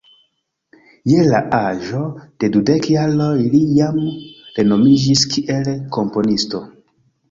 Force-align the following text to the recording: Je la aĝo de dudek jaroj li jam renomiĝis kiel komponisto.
Je 1.11 1.19
la 1.33 1.41
aĝo 1.57 2.01
de 2.45 2.51
dudek 2.57 2.89
jaroj 2.95 3.31
li 3.53 3.63
jam 3.79 4.03
renomiĝis 4.59 5.31
kiel 5.37 5.75
komponisto. 6.01 6.69